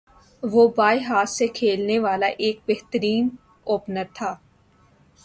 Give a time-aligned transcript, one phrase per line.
[0.43, 3.29] وہ بائیں ہاتھ سےکھیلنے والا ایک بہترین
[3.63, 4.33] اوپنر تھا